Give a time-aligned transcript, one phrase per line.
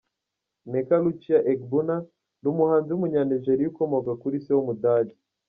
[0.65, 1.95] Nneka Lucia Egbuna,
[2.41, 5.15] ni umuhanzi w’Umunya-Nigeria ukomoka kuri se w’Umudage.